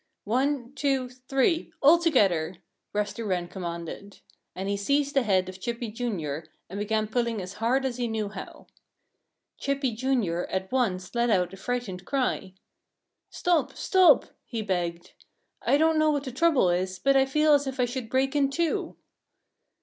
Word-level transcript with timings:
"One, 0.25 0.73
two, 0.73 1.09
three 1.09 1.71
all 1.79 1.99
together!" 1.99 2.55
Rusty 2.91 3.21
Wren 3.21 3.47
commanded. 3.47 4.19
And 4.55 4.67
he 4.67 4.75
seized 4.75 5.13
the 5.15 5.21
head 5.21 5.47
of 5.47 5.61
Chippy, 5.61 5.91
Jr., 5.91 6.37
and 6.67 6.79
began 6.79 7.07
pulling 7.07 7.39
as 7.39 7.53
hard 7.61 7.85
as 7.85 7.97
he 7.97 8.07
knew 8.07 8.29
how. 8.29 8.65
Chippy, 9.59 9.91
Jr., 9.91 10.39
at 10.49 10.71
once 10.71 11.13
let 11.13 11.29
out 11.29 11.53
a 11.53 11.57
frightened 11.57 12.03
cry. 12.03 12.55
"Stop! 13.29 13.73
stop!" 13.75 14.25
he 14.43 14.63
begged. 14.63 15.11
"I 15.61 15.77
don't 15.77 15.99
know 15.99 16.09
what 16.09 16.23
the 16.23 16.31
trouble 16.31 16.71
is, 16.71 16.97
but 16.97 17.15
I 17.15 17.27
feel 17.27 17.53
as 17.53 17.67
if 17.67 17.79
I 17.79 17.85
should 17.85 18.09
break 18.09 18.35
in 18.35 18.49
two!" 18.49 18.95